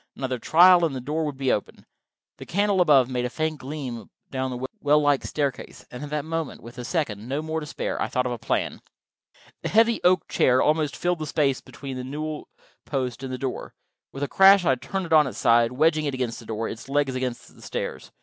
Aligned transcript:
Another 0.15 0.39
trial, 0.39 0.83
and 0.83 0.95
the 0.95 0.99
door 0.99 1.25
would 1.25 1.39
open. 1.49 1.85
The 2.37 2.45
candle 2.47 2.81
above 2.81 3.07
made 3.07 3.23
a 3.23 3.29
faint 3.29 3.59
gleam 3.59 4.09
down 4.31 4.49
the 4.49 4.65
well 4.79 4.99
like 4.99 5.23
staircase, 5.23 5.85
and 5.91 6.01
at 6.03 6.09
that 6.09 6.25
moment, 6.25 6.63
with 6.63 6.79
a 6.79 6.83
second, 6.83 7.29
no 7.29 7.43
more, 7.43 7.59
to 7.59 7.67
spare, 7.67 8.01
I 8.01 8.07
thought 8.07 8.25
of 8.25 8.31
a 8.31 8.39
plan. 8.39 8.81
The 9.61 9.69
heavy 9.69 10.01
oak 10.03 10.27
chair 10.27 10.59
almost 10.59 10.95
filled 10.95 11.19
the 11.19 11.27
space 11.27 11.61
between 11.61 11.97
the 11.97 12.03
newel 12.03 12.49
post 12.83 13.21
and 13.21 13.31
the 13.31 13.37
door. 13.37 13.75
With 14.11 14.23
a 14.23 14.27
crash 14.27 14.65
I 14.65 14.69
had 14.69 14.81
turned 14.81 15.05
it 15.05 15.13
on 15.13 15.27
its 15.27 15.37
side, 15.37 15.71
wedging 15.73 16.05
it 16.05 16.15
against 16.15 16.39
the 16.39 16.47
door, 16.47 16.67
its 16.67 16.89
legs 16.89 17.13
against 17.13 17.53
the 17.53 17.61
stairs. 17.61 18.11